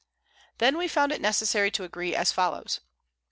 [0.01, 0.25] Cha.
[0.33, 2.79] Pope, Then we found it necessary to agree as follows.